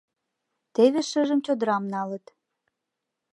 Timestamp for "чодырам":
1.45-1.83